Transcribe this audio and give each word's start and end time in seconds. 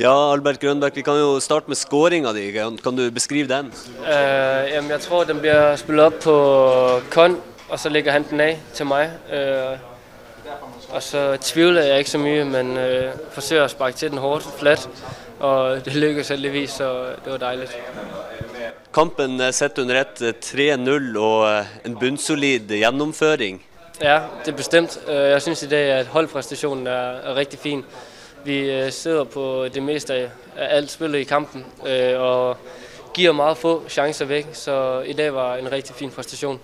Ja, 0.00 0.32
Albert 0.32 0.60
Grønberg, 0.60 0.94
vi 0.96 1.02
kan 1.02 1.18
jo 1.20 1.40
starte 1.40 1.68
med 1.68 1.76
scoringa 1.76 2.30
di. 2.32 2.50
Kan 2.52 2.96
du 2.96 3.10
beskrive 3.10 3.48
den? 3.48 3.66
Øh, 3.66 4.70
jamen, 4.72 4.90
jeg 4.90 5.00
tror, 5.00 5.24
den 5.24 5.40
bliver 5.40 5.76
spillet 5.76 6.04
op 6.04 6.12
på 6.22 6.34
Kon, 7.10 7.36
og 7.68 7.78
så 7.78 7.88
lægger 7.88 8.12
han 8.12 8.24
den 8.30 8.40
af 8.40 8.60
til 8.74 8.86
mig. 8.86 9.10
Øh, 9.32 9.78
og 10.90 11.02
så 11.02 11.36
tvivler 11.40 11.82
jeg 11.82 11.98
ikke 11.98 12.10
så 12.10 12.18
mye, 12.18 12.44
men 12.44 12.76
øh, 12.76 13.12
forsøger 13.32 13.64
at 13.64 13.70
sparke 13.70 13.96
til 13.96 14.10
den 14.10 14.18
hårdt, 14.18 14.48
flat. 14.58 14.88
Og 15.40 15.76
det 15.84 15.94
lykkedes 15.94 16.28
heldigvis, 16.28 16.70
så 16.70 17.04
det 17.24 17.32
var 17.32 17.38
dejligt. 17.38 17.76
Kampen 18.94 19.52
sett 19.52 19.78
under 19.78 20.04
eh, 20.20 21.14
3-0 21.14 21.18
og 21.18 21.64
en 21.84 21.98
bunnsolid 21.98 22.68
gjennomføring. 22.68 23.62
Ja, 24.02 24.20
det 24.44 24.52
er 24.52 24.56
bestemt. 24.56 24.98
Jeg 25.08 25.42
synes 25.42 25.62
i 25.62 25.68
dag, 25.68 25.90
at 25.90 26.06
holdpræstationen 26.06 26.86
er, 26.86 27.10
er 27.24 27.34
rigtig 27.34 27.58
fin. 27.58 27.84
Vi 28.44 28.70
øh, 28.70 28.92
sidder 28.92 29.24
på 29.24 29.66
det 29.74 29.82
meste 29.82 30.14
af 30.14 30.30
alt 30.56 30.90
spillet 30.90 31.18
i 31.18 31.24
kampen, 31.24 31.66
øh, 31.86 32.20
og 32.20 32.56
giver 33.14 33.32
meget 33.32 33.56
få 33.56 33.82
chancer 33.88 34.24
væk, 34.24 34.46
så 34.52 35.00
i 35.06 35.12
dag 35.12 35.34
var 35.34 35.56
en 35.56 35.72
rigtig 35.72 35.94
fin 35.94 36.10
præstation. 36.10 36.60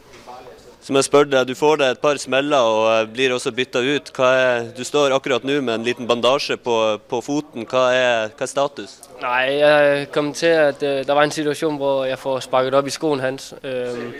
Som 0.86 0.96
jeg 0.96 1.04
spurte 1.04 1.30
deg, 1.32 1.48
du 1.48 1.54
får 1.58 1.80
deg 1.80 1.90
et 1.90 1.98
par 1.98 2.18
smeller 2.22 2.62
og 2.62 2.84
eh, 2.92 3.08
blir 3.10 3.32
også 3.34 3.50
bytta 3.50 3.80
ut. 3.82 4.12
Hva 4.14 4.28
er, 4.38 4.68
du 4.76 4.84
står 4.86 5.10
akkurat 5.16 5.42
nå 5.44 5.56
med 5.60 5.74
en 5.74 5.82
liten 5.82 6.06
bandasje 6.06 6.56
på, 6.62 6.76
på 7.10 7.20
foten. 7.26 7.66
Hva 7.66 7.88
er, 7.90 8.28
hva 8.30 8.46
er 8.46 8.50
status? 8.52 8.94
Nej, 9.18 9.56
jeg 9.58 10.06
kom 10.14 10.30
til, 10.32 10.46
at 10.46 10.82
øh, 10.86 11.00
der 11.06 11.12
var 11.18 11.26
en 11.26 11.34
situation, 11.34 11.76
hvor 11.76 12.04
jeg 12.04 12.18
får 12.18 12.38
sparket 12.46 12.74
op 12.74 12.86
i 12.86 12.94
skoen 12.94 13.20
hans. 13.20 13.54
Øh, 13.64 14.14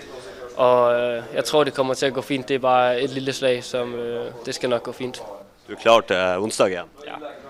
og 0.57 0.95
øh, 0.99 1.23
jeg 1.35 1.45
tror, 1.45 1.65
det 1.65 1.75
kommer 1.75 1.95
til 1.95 2.07
at 2.07 2.15
gå 2.19 2.21
fint. 2.21 2.49
Det 2.49 2.55
er 2.55 2.59
bare 2.67 3.01
et 3.01 3.11
lille 3.11 3.33
slag, 3.33 3.65
som 3.65 3.95
øh, 3.95 4.27
det 4.47 4.55
skal 4.55 4.71
nok 4.71 4.83
gå 4.83 4.93
fint. 4.93 5.23
Du 5.69 5.73
er 5.73 5.83
klar 5.83 6.01
til 6.01 6.17
onsdag 6.43 6.67
igjen? 6.67 6.91
Ja. 7.07 7.46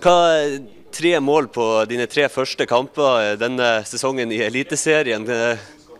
Hva 0.00 0.12
er 0.32 0.54
tre 0.96 1.10
mål 1.20 1.50
på 1.52 1.64
dine 1.84 2.06
tre 2.08 2.24
første 2.32 2.64
kamper 2.64 3.34
denne 3.36 3.82
sesongen 3.84 4.30
i 4.32 4.38
Eliteserien? 4.40 5.26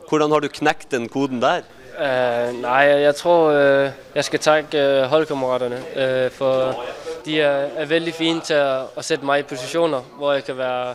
Hvordan 0.08 0.32
har 0.32 0.40
du 0.40 0.48
knekt 0.48 0.94
den 0.94 1.04
koden 1.08 1.42
der? 1.42 1.66
Eh, 2.00 2.48
uh, 2.48 2.60
nej, 2.62 2.88
jeg 3.04 3.14
tror, 3.14 3.50
uh, 3.52 3.90
jeg 4.14 4.24
skal 4.24 4.40
takke 4.40 4.80
uh, 4.80 5.10
holdkammeraterne, 5.12 5.76
uh, 5.76 6.30
for 6.32 6.80
de 7.26 7.40
er, 7.40 7.68
er 7.76 7.84
vældig 7.84 8.14
fine 8.14 8.40
til 8.40 8.54
at, 8.54 8.86
at 8.96 9.04
sætte 9.04 9.24
mig 9.24 9.40
i 9.40 9.42
positioner, 9.42 10.00
hvor 10.16 10.32
jeg 10.32 10.44
kan 10.44 10.58
være, 10.58 10.94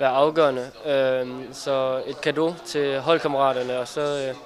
være 0.00 0.10
afgørende. 0.10 0.70
Uh, 0.84 1.28
så 1.52 2.02
et 2.06 2.20
kado 2.20 2.54
til 2.66 3.00
holdkammeraterne, 3.00 3.78
og 3.78 3.88
så 3.88 4.30
uh, 4.30 4.36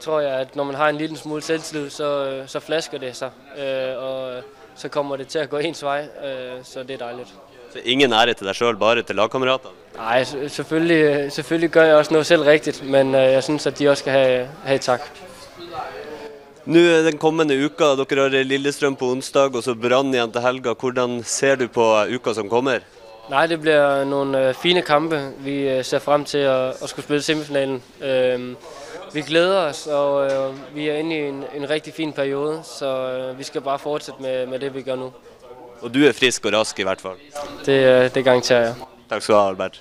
tror 0.00 0.20
jeg, 0.20 0.40
at 0.40 0.56
når 0.56 0.64
man 0.64 0.74
har 0.74 0.88
en 0.88 0.96
lille 0.96 1.18
smule 1.18 1.42
selvtillid, 1.42 1.90
så, 1.90 2.38
uh, 2.42 2.48
så 2.48 2.60
flasker 2.60 2.98
det 2.98 3.16
sig, 3.16 3.30
uh, 3.56 4.04
og 4.04 4.42
så 4.76 4.88
kommer 4.88 5.16
det 5.16 5.28
til 5.28 5.38
at 5.38 5.50
gå 5.50 5.56
ens 5.56 5.82
vej, 5.82 6.06
uh, 6.22 6.64
så 6.64 6.82
det 6.82 6.90
er 6.90 6.98
dejligt. 6.98 7.34
Så 7.72 7.78
ingen 7.84 8.12
ære 8.12 8.34
til 8.34 8.46
deg 8.46 8.54
sjøl, 8.54 8.76
bare 8.76 9.02
til 9.02 9.16
lagkameratene? 9.16 9.70
Nej, 9.96 10.24
selvfølgelig, 10.48 11.32
selvfølgelig 11.32 11.70
gør 11.70 11.84
jeg 11.84 11.96
også 11.96 12.12
noget 12.12 12.26
selv 12.26 12.42
rigtigt, 12.42 12.84
men 12.84 13.14
uh, 13.14 13.20
jeg 13.20 13.42
synes, 13.42 13.66
at 13.66 13.78
de 13.78 13.88
også 13.88 14.00
skal 14.00 14.12
have, 14.12 14.48
have 14.64 14.74
et 14.74 14.80
tak. 14.80 15.00
Nå 16.66 16.78
er 16.78 17.02
den 17.02 17.18
kommende 17.18 17.54
uka, 17.64 17.84
dere 17.84 18.28
har 18.30 18.44
Lillestrøm 18.44 18.96
på 18.96 19.10
onsdag 19.10 19.54
og 19.54 19.62
så 19.62 19.74
Brann 19.74 20.14
igjen 20.14 20.32
til 20.32 20.42
helga. 20.42 20.72
Hvordan 20.80 21.22
ser 21.24 21.54
du 21.54 21.68
på 21.68 21.84
uka 22.14 22.32
som 22.34 22.48
kommer? 22.48 22.78
Nej, 23.30 23.46
det 23.46 23.60
bliver 23.60 24.04
nogle 24.04 24.48
øh, 24.48 24.54
fine 24.54 24.82
kampe. 24.82 25.30
Vi 25.38 25.68
øh, 25.68 25.84
ser 25.84 25.98
frem 25.98 26.24
til 26.24 26.38
at, 26.38 26.82
at 26.82 26.88
skulle 26.88 27.04
spille 27.04 27.22
semifinalen. 27.22 27.82
Øh, 28.02 28.54
vi 29.12 29.20
glæder 29.20 29.58
os, 29.58 29.86
og 29.86 30.26
øh, 30.26 30.54
vi 30.74 30.88
er 30.88 30.94
inde 30.94 31.16
i 31.16 31.20
en, 31.20 31.44
en 31.56 31.70
rigtig 31.70 31.94
fin 31.94 32.12
periode, 32.12 32.60
så 32.64 33.10
øh, 33.10 33.38
vi 33.38 33.44
skal 33.44 33.60
bare 33.60 33.78
fortsætte 33.78 34.22
med, 34.22 34.46
med 34.46 34.58
det, 34.58 34.74
vi 34.74 34.82
gør 34.82 34.96
nu. 34.96 35.12
Og 35.82 35.94
du 35.94 36.04
er 36.06 36.12
frisk 36.12 36.44
og 36.46 36.52
rask 36.52 36.78
i 36.78 36.82
hvert 36.82 37.00
fall. 37.00 37.16
Det, 37.66 37.78
øh, 37.84 38.14
det 38.14 38.24
garanterer 38.24 38.60
jeg. 38.60 38.74
Takk 39.10 39.22
skal 39.22 39.34
du 39.34 39.40
ha, 39.40 39.48
Albert. 39.48 39.74